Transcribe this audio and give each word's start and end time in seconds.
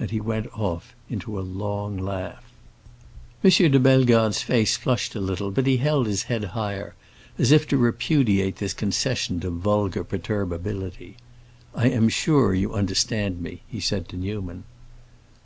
And 0.00 0.10
he 0.10 0.20
went 0.20 0.48
off 0.58 0.92
into 1.08 1.38
a 1.38 1.40
long 1.42 1.96
laugh. 1.98 2.42
M. 3.44 3.50
de 3.52 3.78
Bellegarde's 3.78 4.42
face 4.42 4.76
flushed 4.76 5.14
a 5.14 5.20
little, 5.20 5.52
but 5.52 5.68
he 5.68 5.76
held 5.76 6.08
his 6.08 6.24
head 6.24 6.42
higher, 6.46 6.96
as 7.38 7.52
if 7.52 7.68
to 7.68 7.76
repudiate 7.76 8.56
this 8.56 8.74
concession 8.74 9.38
to 9.38 9.50
vulgar 9.50 10.02
perturbability. 10.02 11.16
"I 11.76 11.90
am 11.90 12.08
sure 12.08 12.52
you 12.52 12.74
understand 12.74 13.40
me," 13.40 13.60
he 13.68 13.78
said 13.78 14.08
to 14.08 14.16
Newman. 14.16 14.64